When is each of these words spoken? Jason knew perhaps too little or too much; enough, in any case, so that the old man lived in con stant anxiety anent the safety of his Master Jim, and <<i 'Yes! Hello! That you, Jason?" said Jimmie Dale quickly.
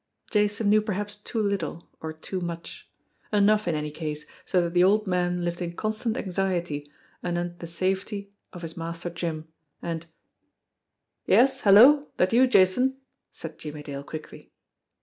Jason 0.31 0.67
knew 0.67 0.81
perhaps 0.81 1.15
too 1.15 1.39
little 1.39 1.87
or 2.01 2.11
too 2.11 2.39
much; 2.41 2.89
enough, 3.31 3.67
in 3.67 3.75
any 3.75 3.91
case, 3.91 4.25
so 4.47 4.59
that 4.59 4.73
the 4.73 4.83
old 4.83 5.05
man 5.05 5.45
lived 5.45 5.61
in 5.61 5.75
con 5.75 5.93
stant 5.93 6.17
anxiety 6.17 6.91
anent 7.21 7.59
the 7.59 7.67
safety 7.67 8.31
of 8.51 8.63
his 8.63 8.75
Master 8.75 9.11
Jim, 9.11 9.47
and 9.79 10.05
<<i 10.05 10.07
'Yes! 11.27 11.61
Hello! 11.61 12.07
That 12.17 12.33
you, 12.33 12.47
Jason?" 12.47 12.97
said 13.31 13.59
Jimmie 13.59 13.83
Dale 13.83 14.03
quickly. 14.03 14.49